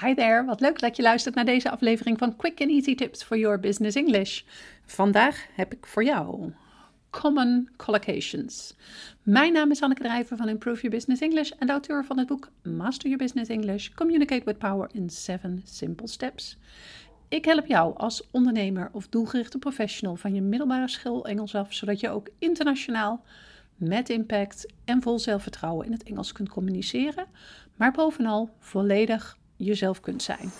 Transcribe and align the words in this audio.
Hi 0.00 0.14
there, 0.14 0.44
wat 0.44 0.60
leuk 0.60 0.78
dat 0.78 0.96
je 0.96 1.02
luistert 1.02 1.34
naar 1.34 1.44
deze 1.44 1.70
aflevering 1.70 2.18
van 2.18 2.36
Quick 2.36 2.60
and 2.60 2.70
Easy 2.70 2.94
Tips 2.94 3.22
for 3.22 3.38
Your 3.38 3.60
Business 3.60 3.96
English. 3.96 4.42
Vandaag 4.86 5.46
heb 5.54 5.72
ik 5.72 5.86
voor 5.86 6.04
jou 6.04 6.52
Common 7.10 7.68
Collocations. 7.76 8.76
Mijn 9.22 9.52
naam 9.52 9.70
is 9.70 9.82
Anneke 9.82 10.02
Drijver 10.02 10.36
van 10.36 10.48
Improve 10.48 10.80
Your 10.80 10.96
Business 10.96 11.22
English 11.22 11.50
en 11.50 11.66
de 11.66 11.72
auteur 11.72 12.04
van 12.04 12.18
het 12.18 12.26
boek 12.26 12.50
Master 12.62 13.08
Your 13.08 13.24
Business 13.24 13.50
English: 13.50 13.88
Communicate 13.88 14.44
with 14.44 14.58
Power 14.58 14.88
in 14.92 15.10
7 15.10 15.62
Simple 15.64 16.08
Steps. 16.08 16.58
Ik 17.28 17.44
help 17.44 17.66
jou 17.66 17.96
als 17.96 18.28
ondernemer 18.30 18.88
of 18.92 19.08
doelgerichte 19.08 19.58
professional 19.58 20.16
van 20.16 20.34
je 20.34 20.40
middelbare 20.40 20.88
school 20.88 21.26
Engels 21.26 21.54
af, 21.54 21.72
zodat 21.72 22.00
je 22.00 22.10
ook 22.10 22.28
internationaal 22.38 23.24
met 23.76 24.08
impact 24.08 24.72
en 24.84 25.02
vol 25.02 25.18
zelfvertrouwen 25.18 25.86
in 25.86 25.92
het 25.92 26.02
Engels 26.02 26.32
kunt 26.32 26.48
communiceren, 26.48 27.26
maar 27.76 27.92
bovenal 27.92 28.50
volledig 28.58 29.36
jezelf 29.58 30.00
kunt 30.00 30.22
zijn. 30.22 30.50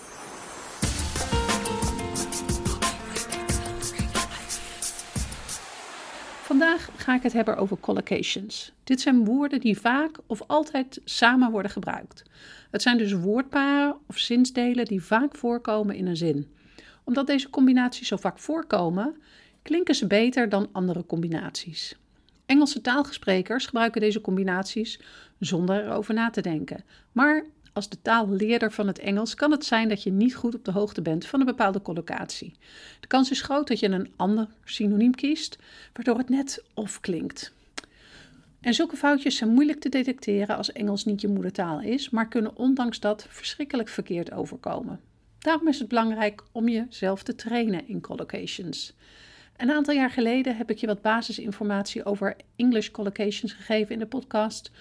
Vandaag 6.49 6.89
ga 6.95 7.15
ik 7.15 7.23
het 7.23 7.33
hebben 7.33 7.57
over 7.57 7.79
collocations. 7.79 8.73
Dit 8.83 9.01
zijn 9.01 9.25
woorden 9.25 9.59
die 9.59 9.79
vaak 9.79 10.17
of 10.27 10.41
altijd 10.47 11.01
samen 11.03 11.51
worden 11.51 11.71
gebruikt. 11.71 12.23
Het 12.71 12.81
zijn 12.81 12.97
dus 12.97 13.13
woordparen 13.13 13.95
of 14.07 14.17
zinsdelen 14.17 14.85
die 14.85 15.03
vaak 15.03 15.35
voorkomen 15.35 15.95
in 15.95 16.07
een 16.07 16.17
zin. 16.17 16.47
Omdat 17.03 17.27
deze 17.27 17.49
combinaties 17.49 18.07
zo 18.07 18.17
vaak 18.17 18.39
voorkomen, 18.39 19.15
klinken 19.61 19.95
ze 19.95 20.07
beter 20.07 20.49
dan 20.49 20.69
andere 20.71 21.05
combinaties. 21.05 21.95
Engelse 22.45 22.81
taalgesprekers 22.81 23.65
gebruiken 23.65 24.01
deze 24.01 24.21
combinaties 24.21 24.99
zonder 25.39 25.85
erover 25.85 26.13
na 26.13 26.29
te 26.29 26.41
denken. 26.41 26.83
Maar 27.11 27.45
als 27.79 27.89
de 27.89 28.01
taalleerder 28.01 28.71
van 28.71 28.87
het 28.87 28.99
Engels 28.99 29.35
kan 29.35 29.51
het 29.51 29.65
zijn 29.65 29.89
dat 29.89 30.03
je 30.03 30.11
niet 30.11 30.35
goed 30.35 30.55
op 30.55 30.65
de 30.65 30.71
hoogte 30.71 31.01
bent 31.01 31.25
van 31.25 31.39
een 31.39 31.45
bepaalde 31.45 31.81
collocatie. 31.81 32.53
De 32.99 33.07
kans 33.07 33.31
is 33.31 33.41
groot 33.41 33.67
dat 33.67 33.79
je 33.79 33.89
een 33.89 34.11
ander 34.15 34.47
synoniem 34.63 35.15
kiest, 35.15 35.57
waardoor 35.93 36.17
het 36.17 36.29
net 36.29 36.63
of 36.73 36.99
klinkt. 36.99 37.53
En 38.61 38.73
zulke 38.73 38.95
foutjes 38.95 39.35
zijn 39.35 39.49
moeilijk 39.49 39.79
te 39.79 39.89
detecteren 39.89 40.57
als 40.57 40.71
Engels 40.71 41.05
niet 41.05 41.21
je 41.21 41.27
moedertaal 41.27 41.81
is, 41.81 42.09
maar 42.09 42.27
kunnen 42.27 42.55
ondanks 42.55 42.99
dat 42.99 43.25
verschrikkelijk 43.29 43.89
verkeerd 43.89 44.31
overkomen. 44.31 44.99
Daarom 45.39 45.67
is 45.67 45.79
het 45.79 45.87
belangrijk 45.87 46.43
om 46.51 46.69
jezelf 46.69 47.23
te 47.23 47.35
trainen 47.35 47.87
in 47.87 48.01
collocations. 48.01 48.93
Een 49.57 49.71
aantal 49.71 49.93
jaar 49.93 50.11
geleden 50.11 50.57
heb 50.57 50.69
ik 50.69 50.77
je 50.77 50.87
wat 50.87 51.01
basisinformatie 51.01 52.05
over 52.05 52.35
English 52.55 52.89
collocations 52.89 53.53
gegeven 53.53 53.93
in 53.93 53.99
de 53.99 54.07
podcast 54.07 54.71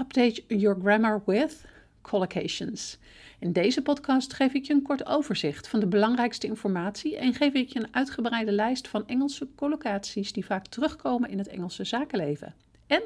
Update 0.00 0.42
Your 0.46 0.76
Grammar 0.80 1.22
with 1.26 1.64
collocations. 2.06 2.98
In 3.38 3.52
deze 3.52 3.82
podcast 3.82 4.32
geef 4.32 4.52
ik 4.52 4.64
je 4.64 4.72
een 4.72 4.82
kort 4.82 5.06
overzicht 5.06 5.68
van 5.68 5.80
de 5.80 5.86
belangrijkste 5.86 6.46
informatie 6.46 7.16
en 7.16 7.34
geef 7.34 7.52
ik 7.52 7.68
je 7.68 7.78
een 7.78 7.94
uitgebreide 7.94 8.52
lijst 8.52 8.88
van 8.88 9.06
Engelse 9.06 9.48
collocaties 9.56 10.32
die 10.32 10.44
vaak 10.44 10.66
terugkomen 10.66 11.30
in 11.30 11.38
het 11.38 11.48
Engelse 11.48 11.84
zakenleven. 11.84 12.54
En 12.86 13.02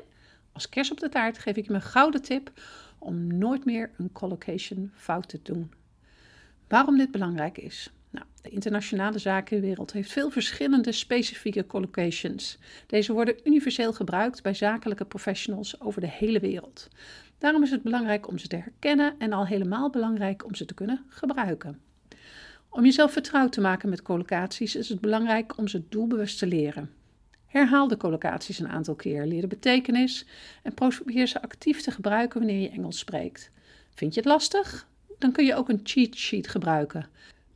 als 0.53 0.69
kers 0.69 0.91
op 0.91 1.01
de 1.01 1.09
taart 1.09 1.39
geef 1.39 1.57
ik 1.57 1.65
je 1.65 1.71
mijn 1.71 1.83
gouden 1.83 2.23
tip 2.23 2.53
om 2.99 3.39
nooit 3.39 3.65
meer 3.65 3.91
een 3.97 4.13
collocation 4.13 4.91
fout 4.95 5.29
te 5.29 5.41
doen. 5.43 5.73
Waarom 6.69 6.97
dit 6.97 7.11
belangrijk 7.11 7.59
is? 7.59 7.91
Nou, 8.11 8.27
de 8.43 8.49
internationale 8.49 9.19
zakenwereld 9.19 9.93
heeft 9.93 10.13
veel 10.13 10.31
verschillende 10.31 10.93
specifieke 10.93 11.67
collocations. 11.67 12.59
Deze 12.87 13.13
worden 13.13 13.41
universeel 13.45 13.93
gebruikt 13.93 14.43
bij 14.43 14.55
zakelijke 14.55 15.05
professionals 15.05 15.81
over 15.81 16.01
de 16.01 16.09
hele 16.09 16.41
wereld. 16.41 16.89
Daarom 17.39 17.63
is 17.63 17.71
het 17.71 17.83
belangrijk 17.83 18.29
om 18.29 18.39
ze 18.39 18.49
te 18.49 18.57
herkennen 18.57 19.15
en 19.19 19.33
al 19.33 19.47
helemaal 19.47 19.91
belangrijk 19.91 20.45
om 20.45 20.55
ze 20.55 20.65
te 20.65 20.75
kunnen 20.75 21.05
gebruiken. 21.09 21.81
Om 22.69 22.85
jezelf 22.85 23.13
vertrouwd 23.13 23.53
te 23.53 23.61
maken 23.61 23.89
met 23.89 24.03
collocaties 24.03 24.77
is 24.77 24.89
het 24.89 25.01
belangrijk 25.01 25.59
om 25.59 25.69
ze 25.69 25.83
doelbewust 25.89 26.39
te 26.39 26.47
leren. 26.47 26.91
Herhaal 27.47 27.89
de 27.89 27.97
collocaties 27.97 28.59
een 28.59 28.69
aantal 28.69 28.95
keer, 28.95 29.27
leer 29.27 29.41
de 29.41 29.47
betekenis 29.47 30.27
en 30.63 30.75
probeer 30.75 31.27
ze 31.27 31.43
actief 31.43 31.81
te 31.81 31.91
gebruiken 31.91 32.39
wanneer 32.39 32.61
je 32.61 32.71
Engels 32.71 32.99
spreekt. 32.99 33.51
Vind 33.95 34.15
je 34.15 34.21
het 34.21 34.29
lastig? 34.29 34.89
Dan 35.19 35.33
kun 35.33 35.45
je 35.45 35.55
ook 35.55 35.69
een 35.69 35.81
cheat 35.83 36.15
sheet 36.15 36.49
gebruiken. 36.49 37.09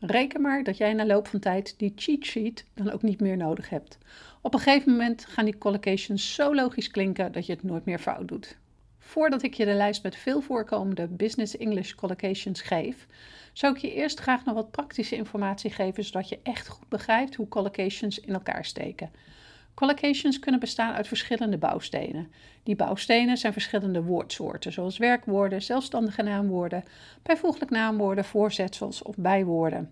Reken 0.06 0.40
maar 0.40 0.62
dat 0.62 0.76
jij 0.76 0.92
na 0.92 1.06
loop 1.06 1.26
van 1.26 1.40
tijd 1.40 1.74
die 1.78 1.92
cheat 1.96 2.24
sheet 2.24 2.64
dan 2.74 2.90
ook 2.90 3.02
niet 3.02 3.20
meer 3.20 3.36
nodig 3.36 3.68
hebt. 3.68 3.98
Op 4.40 4.54
een 4.54 4.60
gegeven 4.60 4.90
moment 4.92 5.24
gaan 5.24 5.44
die 5.44 5.58
collocations 5.58 6.34
zo 6.34 6.54
logisch 6.54 6.90
klinken 6.90 7.32
dat 7.32 7.46
je 7.46 7.52
het 7.52 7.62
nooit 7.62 7.84
meer 7.84 7.98
fout 7.98 8.28
doet. 8.28 8.56
Voordat 8.98 9.42
ik 9.42 9.54
je 9.54 9.64
de 9.64 9.72
lijst 9.72 10.02
met 10.02 10.16
veel 10.16 10.40
voorkomende 10.40 11.06
Business 11.06 11.56
English 11.56 11.94
collocations 11.94 12.60
geef, 12.60 13.06
zou 13.52 13.74
ik 13.74 13.80
je 13.80 13.94
eerst 13.94 14.18
graag 14.18 14.44
nog 14.44 14.54
wat 14.54 14.70
praktische 14.70 15.16
informatie 15.16 15.70
geven, 15.70 16.04
zodat 16.04 16.28
je 16.28 16.38
echt 16.42 16.68
goed 16.68 16.88
begrijpt 16.88 17.34
hoe 17.34 17.48
collocations 17.48 18.20
in 18.20 18.34
elkaar 18.34 18.64
steken. 18.64 19.10
Collocations 19.74 20.38
kunnen 20.38 20.60
bestaan 20.60 20.94
uit 20.94 21.08
verschillende 21.08 21.58
bouwstenen. 21.58 22.32
Die 22.62 22.76
bouwstenen 22.76 23.36
zijn 23.36 23.52
verschillende 23.52 24.02
woordsoorten, 24.02 24.72
zoals 24.72 24.98
werkwoorden, 24.98 25.62
zelfstandige 25.62 26.22
naamwoorden, 26.22 26.84
bijvoeglijk 27.22 27.70
naamwoorden, 27.70 28.24
voorzetsels 28.24 29.02
of 29.02 29.14
bijwoorden. 29.16 29.90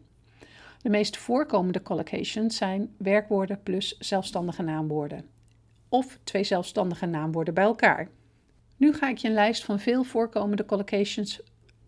De 0.82 0.88
meest 0.88 1.16
voorkomende 1.16 1.82
collocations 1.82 2.56
zijn 2.56 2.94
werkwoorden 2.96 3.62
plus 3.62 3.98
zelfstandige 3.98 4.62
naamwoorden, 4.62 5.24
of 5.88 6.18
twee 6.24 6.44
zelfstandige 6.44 7.06
naamwoorden 7.06 7.54
bij 7.54 7.64
elkaar. 7.64 8.08
Nu 8.76 8.92
ga 8.92 9.08
ik 9.08 9.18
je 9.18 9.28
een 9.28 9.34
lijst 9.34 9.64
van 9.64 9.78
veel 9.78 10.04
voorkomende 10.04 10.64
collocations 10.64 11.40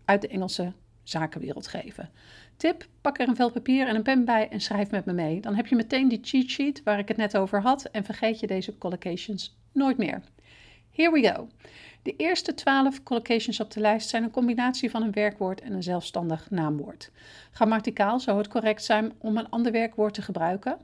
uit 0.05 0.21
de 0.21 0.27
Engelse 0.27 0.73
zakenwereld 1.03 1.67
geven. 1.67 2.09
Tip: 2.57 2.87
pak 3.01 3.19
er 3.19 3.27
een 3.27 3.35
vel 3.35 3.51
papier 3.51 3.87
en 3.87 3.95
een 3.95 4.03
pen 4.03 4.25
bij 4.25 4.49
en 4.49 4.61
schrijf 4.61 4.91
met 4.91 5.05
me 5.05 5.13
mee. 5.13 5.41
Dan 5.41 5.55
heb 5.55 5.67
je 5.67 5.75
meteen 5.75 6.07
die 6.07 6.19
cheat 6.21 6.49
sheet 6.49 6.83
waar 6.83 6.99
ik 6.99 7.07
het 7.07 7.17
net 7.17 7.37
over 7.37 7.61
had 7.61 7.85
en 7.85 8.03
vergeet 8.03 8.39
je 8.39 8.47
deze 8.47 8.77
collocations 8.77 9.57
nooit 9.71 9.97
meer. 9.97 10.21
Here 10.91 11.11
we 11.11 11.27
go. 11.27 11.47
De 12.01 12.15
eerste 12.15 12.53
12 12.53 13.03
collocations 13.03 13.59
op 13.59 13.71
de 13.71 13.79
lijst 13.79 14.09
zijn 14.09 14.23
een 14.23 14.31
combinatie 14.31 14.89
van 14.89 15.01
een 15.01 15.11
werkwoord 15.11 15.61
en 15.61 15.73
een 15.73 15.83
zelfstandig 15.83 16.49
naamwoord. 16.49 17.11
Grammaticaal 17.51 18.19
zou 18.19 18.37
het 18.37 18.47
correct 18.47 18.83
zijn 18.83 19.13
om 19.17 19.37
een 19.37 19.49
ander 19.49 19.71
werkwoord 19.71 20.13
te 20.13 20.21
gebruiken. 20.21 20.77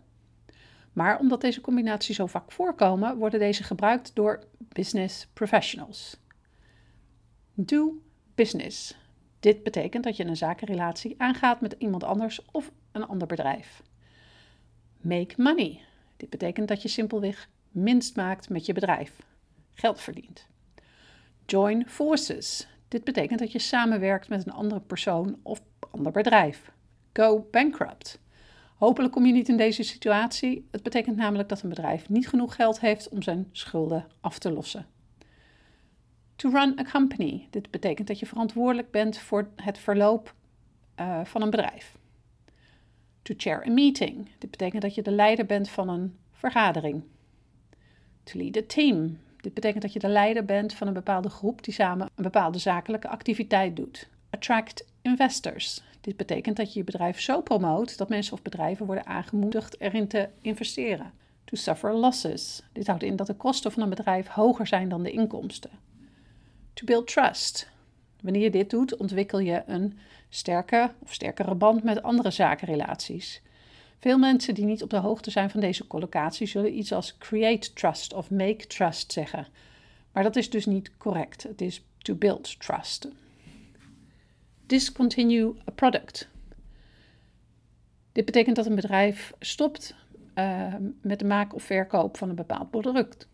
Maar 0.94 1.20
omdat 1.20 1.42
deze 1.42 1.62
combinaties 1.62 2.16
zo 2.16 2.26
vaak 2.26 2.52
voorkomen, 2.52 3.18
worden 3.18 3.40
deze 3.40 3.64
gebruikt 3.64 4.16
door 4.16 4.44
business 4.58 5.28
professionals. 5.34 6.18
Do 7.54 8.02
business. 8.36 8.96
Dit 9.42 9.64
betekent 9.64 10.04
dat 10.04 10.18
je 10.18 10.26
een 10.26 10.38
zakenrelatie 10.38 11.16
aangaat 11.18 11.62
met 11.62 11.76
iemand 11.78 12.04
anders 12.04 12.46
of 12.52 12.72
een 12.92 13.06
ander 13.06 13.28
bedrijf. 13.28 13.82
Make 14.98 15.34
money. 15.38 15.80
Dit 16.18 16.30
betekent 16.30 16.68
dat 16.68 16.82
je 16.82 16.88
simpelweg 16.88 17.50
minst 17.72 18.16
maakt 18.16 18.50
met 18.50 18.66
je 18.66 18.74
bedrijf. 18.74 19.22
Geld 19.74 20.02
verdient. 20.02 20.48
Join 21.46 21.88
forces. 21.88 22.68
Dit 22.88 23.04
betekent 23.04 23.40
dat 23.40 23.52
je 23.52 23.60
samenwerkt 23.60 24.30
met 24.30 24.46
een 24.46 24.54
andere 24.54 24.82
persoon 24.82 25.40
of 25.44 25.62
ander 25.92 26.12
bedrijf. 26.12 26.72
Go 27.14 27.48
bankrupt. 27.52 28.20
Hopelijk 28.76 29.14
kom 29.14 29.26
je 29.26 29.34
niet 29.34 29.50
in 29.50 29.58
deze 29.58 29.84
situatie. 29.84 30.68
Het 30.72 30.84
betekent 30.84 31.18
namelijk 31.18 31.50
dat 31.50 31.62
een 31.62 31.70
bedrijf 31.70 32.10
niet 32.10 32.28
genoeg 32.28 32.56
geld 32.56 32.80
heeft 32.80 33.10
om 33.10 33.22
zijn 33.22 33.50
schulden 33.52 34.08
af 34.20 34.40
te 34.40 34.52
lossen. 34.52 34.86
To 36.42 36.50
run 36.50 36.80
a 36.80 36.84
company. 36.84 37.48
Dit 37.50 37.72
betekent 37.72 38.08
dat 38.08 38.20
je 38.20 38.26
verantwoordelijk 38.26 38.92
bent 38.92 39.18
voor 39.18 39.50
het 39.56 39.78
verloop 39.78 40.34
uh, 41.00 41.26
van 41.26 41.42
een 41.42 41.50
bedrijf. 41.50 41.98
To 43.22 43.34
chair 43.38 43.66
a 43.68 43.72
meeting. 43.72 44.30
Dit 44.38 44.52
betekent 44.52 44.82
dat 44.82 44.96
je 44.96 45.02
de 45.02 45.12
leider 45.12 45.46
bent 45.46 45.70
van 45.70 45.90
een 45.90 46.18
vergadering. 46.32 47.04
To 48.24 48.40
lead 48.40 48.58
a 48.58 48.62
team. 48.68 49.20
Dit 49.42 49.54
betekent 49.54 49.82
dat 49.82 49.94
je 49.94 50.00
de 50.00 50.08
leider 50.08 50.46
bent 50.46 50.74
van 50.74 50.88
een 50.88 50.94
bepaalde 50.94 51.30
groep 51.30 51.64
die 51.64 51.74
samen 51.74 52.10
een 52.16 52.24
bepaalde 52.24 52.58
zakelijke 52.58 53.08
activiteit 53.08 53.76
doet. 53.76 54.10
Attract 54.30 54.86
investors. 55.02 55.84
Dit 56.02 56.18
betekent 56.18 56.58
dat 56.58 56.74
je 56.74 56.80
je 56.80 56.86
bedrijf 56.86 57.20
zo 57.20 57.42
promoot 57.42 57.98
dat 57.98 58.10
mensen 58.10 58.34
of 58.34 58.42
bedrijven 58.42 58.86
worden 58.86 59.06
aangemoedigd 59.06 59.80
erin 59.80 60.08
te 60.08 60.30
investeren. 60.42 61.12
To 61.44 61.56
suffer 61.56 61.94
losses. 61.94 62.64
Dit 62.72 62.88
houdt 62.88 63.04
in 63.04 63.16
dat 63.16 63.28
de 63.28 63.36
kosten 63.36 63.72
van 63.72 63.84
een 63.84 63.90
bedrijf 63.90 64.28
hoger 64.28 64.68
zijn 64.68 64.90
dan 64.90 65.04
de 65.04 65.12
inkomsten. 65.12 65.90
To 66.82 66.88
build 66.88 67.08
trust. 67.08 67.70
Wanneer 68.22 68.42
je 68.42 68.50
dit 68.50 68.70
doet, 68.70 68.98
ontwikkel 68.98 69.40
je 69.40 69.64
een 69.66 69.98
sterke 70.30 70.92
of 71.00 71.14
sterkere 71.14 71.56
band 71.56 71.84
met 71.84 72.04
andere 72.04 72.32
zakenrelaties. 72.32 73.42
Veel 74.00 74.18
mensen 74.18 74.56
die 74.56 74.66
niet 74.66 74.84
op 74.84 74.90
de 74.90 74.98
hoogte 74.98 75.32
zijn 75.32 75.50
van 75.50 75.60
deze 75.60 75.88
collocatie 75.88 76.48
zullen 76.48 76.78
iets 76.78 76.92
als 76.92 77.18
create 77.18 77.74
trust 77.74 78.14
of 78.14 78.30
make 78.30 78.68
trust 78.68 79.12
zeggen. 79.12 79.48
Maar 80.12 80.24
dat 80.24 80.36
is 80.36 80.50
dus 80.50 80.66
niet 80.66 80.98
correct. 80.98 81.44
Het 81.44 81.62
is 81.62 81.86
to 81.98 82.16
build 82.16 82.60
trust 82.60 83.08
discontinue 84.72 85.56
a 85.68 85.72
product. 85.72 86.30
Dit 88.12 88.26
betekent 88.26 88.56
dat 88.56 88.66
een 88.66 88.76
bedrijf 88.76 89.34
stopt 89.40 89.96
uh, 90.36 90.76
met 91.02 91.20
de 91.20 91.26
maak 91.26 91.56
of 91.56 91.64
verkoop 91.64 92.18
van 92.18 92.30
een 92.30 92.36
bepaald 92.36 92.70
product. 92.70 93.28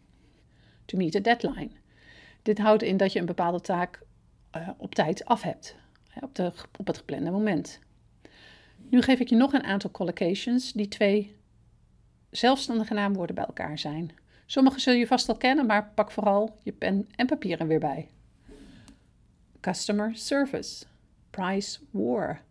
To 0.85 0.97
meet 0.97 1.15
a 1.15 1.19
deadline. 1.19 1.69
Dit 2.47 2.57
houdt 2.57 2.83
in 2.83 2.97
dat 2.97 3.13
je 3.13 3.19
een 3.19 3.25
bepaalde 3.25 3.61
taak 3.61 4.01
uh, 4.55 4.69
op 4.77 4.95
tijd 4.95 5.25
af 5.25 5.41
hebt. 5.41 5.75
op, 6.21 6.35
de, 6.35 6.51
op 6.77 6.87
het 6.87 6.97
geplande 6.97 7.31
moment. 7.31 7.79
Nu 8.89 9.01
geef 9.01 9.19
ik 9.19 9.29
je 9.29 9.35
nog 9.35 9.53
een 9.53 9.63
aantal 9.63 9.91
collocations 9.91 10.73
die 10.73 10.87
twee 10.87 11.35
zelfstandige 12.29 12.93
naamwoorden 12.93 13.35
bij 13.35 13.45
elkaar 13.45 13.79
zijn. 13.79 14.11
Sommige 14.45 14.79
zul 14.79 14.93
je 14.93 15.07
vast 15.07 15.29
al 15.29 15.37
kennen, 15.37 15.65
maar 15.65 15.91
pak 15.95 16.11
vooral 16.11 16.59
je 16.63 16.71
pen 16.71 17.07
en 17.15 17.25
papier 17.25 17.59
er 17.59 17.67
weer 17.67 17.79
bij. 17.79 18.09
Customer 19.59 20.15
service, 20.15 20.85
price 21.29 21.79
war, 21.91 22.41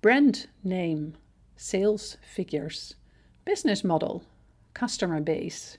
brand 0.00 0.48
name, 0.60 1.10
sales 1.54 2.18
figures, 2.20 2.98
business 3.42 3.82
model, 3.82 4.22
customer 4.72 5.22
base, 5.22 5.78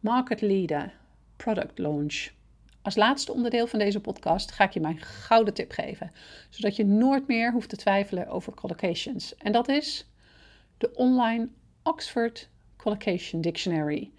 market 0.00 0.40
leader, 0.40 0.92
product 1.36 1.78
launch. 1.78 2.34
Als 2.86 2.96
laatste 2.96 3.32
onderdeel 3.32 3.66
van 3.66 3.78
deze 3.78 4.00
podcast 4.00 4.50
ga 4.50 4.64
ik 4.64 4.72
je 4.72 4.80
mijn 4.80 5.00
gouden 5.00 5.54
tip 5.54 5.70
geven, 5.70 6.12
zodat 6.50 6.76
je 6.76 6.84
nooit 6.84 7.26
meer 7.26 7.52
hoeft 7.52 7.68
te 7.68 7.76
twijfelen 7.76 8.28
over 8.28 8.54
collocations. 8.54 9.36
En 9.36 9.52
dat 9.52 9.68
is 9.68 10.06
de 10.78 10.94
online 10.94 11.48
Oxford 11.82 12.48
Collocation 12.76 13.40
Dictionary. 13.40 14.10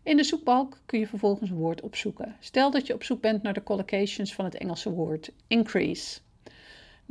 In 0.04 0.18
de 0.18 0.24
zoekbalk 0.24 0.80
kun 0.86 1.00
je 1.00 1.08
vervolgens 1.08 1.50
een 1.50 1.58
woord 1.58 1.82
opzoeken. 1.82 2.36
Stel 2.40 2.72
dat 2.72 2.88
je 2.88 2.94
op 2.94 3.04
zoek 3.04 3.22
bent 3.22 3.44
naar 3.44 3.54
de 3.54 3.64
collocations 3.64 4.34
van 4.34 4.46
het 4.46 4.56
Engelse 4.56 4.92
woord 4.92 5.32
increase. 5.48 6.20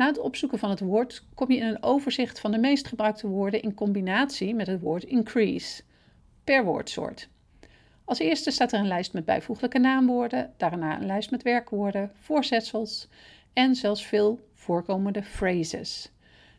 Na 0.00 0.06
het 0.06 0.18
opzoeken 0.18 0.58
van 0.58 0.70
het 0.70 0.80
woord 0.80 1.24
kom 1.34 1.50
je 1.50 1.58
in 1.58 1.66
een 1.66 1.82
overzicht 1.82 2.40
van 2.40 2.50
de 2.50 2.58
meest 2.58 2.88
gebruikte 2.88 3.26
woorden 3.26 3.62
in 3.62 3.74
combinatie 3.74 4.54
met 4.54 4.66
het 4.66 4.80
woord 4.80 5.04
increase, 5.04 5.82
per 6.44 6.64
woordsoort. 6.64 7.28
Als 8.04 8.18
eerste 8.18 8.50
staat 8.50 8.72
er 8.72 8.80
een 8.80 8.86
lijst 8.86 9.12
met 9.12 9.24
bijvoeglijke 9.24 9.78
naamwoorden, 9.78 10.52
daarna 10.56 11.00
een 11.00 11.06
lijst 11.06 11.30
met 11.30 11.42
werkwoorden, 11.42 12.12
voorzetsels 12.20 13.08
en 13.52 13.74
zelfs 13.74 14.06
veel 14.06 14.40
voorkomende 14.54 15.22
phrases. 15.22 16.10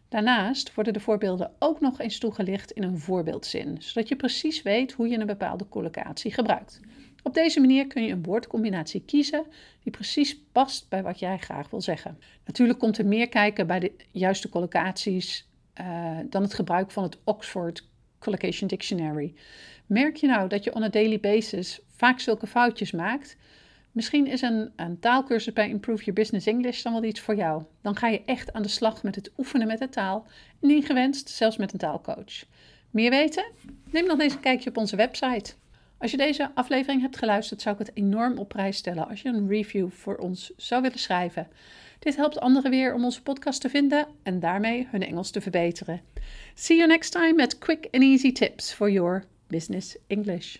Daarnaast 0.09 0.73
worden 0.73 0.93
de 0.93 0.99
voorbeelden 0.99 1.51
ook 1.59 1.79
nog 1.79 1.99
eens 1.99 2.17
toegelicht 2.17 2.71
in 2.71 2.83
een 2.83 2.99
voorbeeldzin, 2.99 3.77
zodat 3.79 4.07
je 4.07 4.15
precies 4.15 4.61
weet 4.61 4.91
hoe 4.91 5.07
je 5.07 5.19
een 5.19 5.25
bepaalde 5.25 5.67
collocatie 5.69 6.33
gebruikt. 6.33 6.79
Op 7.21 7.33
deze 7.33 7.59
manier 7.59 7.87
kun 7.87 8.03
je 8.03 8.11
een 8.11 8.23
woordcombinatie 8.23 9.03
kiezen 9.05 9.45
die 9.83 9.91
precies 9.91 10.37
past 10.51 10.89
bij 10.89 11.03
wat 11.03 11.19
jij 11.19 11.37
graag 11.37 11.69
wil 11.69 11.81
zeggen. 11.81 12.19
Natuurlijk 12.45 12.79
komt 12.79 12.97
er 12.97 13.05
meer 13.05 13.29
kijken 13.29 13.67
bij 13.67 13.79
de 13.79 13.91
juiste 14.11 14.49
collocaties 14.49 15.47
uh, 15.81 16.17
dan 16.29 16.41
het 16.41 16.53
gebruik 16.53 16.91
van 16.91 17.03
het 17.03 17.17
Oxford 17.23 17.87
Collocation 18.19 18.67
Dictionary. 18.67 19.33
Merk 19.85 20.15
je 20.15 20.27
nou 20.27 20.47
dat 20.47 20.63
je 20.63 20.73
on 20.73 20.83
a 20.83 20.89
daily 20.89 21.19
basis 21.19 21.79
vaak 21.95 22.19
zulke 22.19 22.47
foutjes 22.47 22.91
maakt? 22.91 23.37
Misschien 23.91 24.27
is 24.27 24.41
een, 24.41 24.71
een 24.75 24.99
taalkursus 24.99 25.53
bij 25.53 25.69
Improve 25.69 26.03
Your 26.03 26.19
Business 26.19 26.47
English 26.47 26.81
dan 26.81 26.93
wel 26.93 27.03
iets 27.03 27.19
voor 27.19 27.35
jou. 27.35 27.63
Dan 27.81 27.95
ga 27.95 28.07
je 28.07 28.21
echt 28.25 28.53
aan 28.53 28.61
de 28.61 28.67
slag 28.67 29.03
met 29.03 29.15
het 29.15 29.31
oefenen 29.37 29.67
met 29.67 29.79
de 29.79 29.89
taal 29.89 30.25
en 30.61 30.83
gewenst 30.83 31.29
zelfs 31.29 31.57
met 31.57 31.73
een 31.73 31.79
taalcoach. 31.79 32.45
Meer 32.89 33.09
weten? 33.09 33.51
Neem 33.91 34.07
dan 34.07 34.21
eens 34.21 34.33
een 34.33 34.39
kijkje 34.39 34.69
op 34.69 34.77
onze 34.77 34.95
website. 34.95 35.53
Als 36.01 36.11
je 36.11 36.17
deze 36.17 36.51
aflevering 36.53 37.01
hebt 37.01 37.17
geluisterd, 37.17 37.61
zou 37.61 37.75
ik 37.79 37.85
het 37.85 37.95
enorm 37.97 38.37
op 38.37 38.49
prijs 38.49 38.77
stellen 38.77 39.07
als 39.07 39.21
je 39.21 39.29
een 39.29 39.47
review 39.47 39.89
voor 39.89 40.15
ons 40.15 40.51
zou 40.57 40.81
willen 40.81 40.99
schrijven. 40.99 41.47
Dit 41.99 42.15
helpt 42.15 42.39
anderen 42.39 42.71
weer 42.71 42.93
om 42.93 43.03
onze 43.03 43.21
podcast 43.21 43.61
te 43.61 43.69
vinden 43.69 44.07
en 44.23 44.39
daarmee 44.39 44.87
hun 44.91 45.05
Engels 45.05 45.31
te 45.31 45.41
verbeteren. 45.41 46.01
See 46.53 46.77
you 46.77 46.89
next 46.89 47.11
time 47.11 47.33
met 47.33 47.57
quick 47.57 47.87
and 47.91 48.03
easy 48.03 48.31
tips 48.31 48.73
for 48.73 48.91
your 48.91 49.23
business 49.47 49.97
English. 50.07 50.57